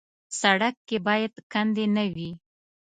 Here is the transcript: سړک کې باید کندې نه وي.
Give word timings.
سړک 0.39 0.75
کې 0.87 0.97
باید 1.07 1.33
کندې 1.51 1.85
نه 1.95 2.05
وي. 2.15 2.31